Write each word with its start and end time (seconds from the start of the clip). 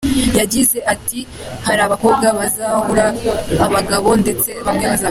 Yagize 0.39 0.77
ati 0.93 1.19
“Hari 1.65 1.81
abakobwa 1.83 2.25
bazahura 2.37 3.05
n’abagabo 3.57 4.09
ndetse 4.23 4.49
bamwe 4.65 4.83
bazabyara. 4.85 4.99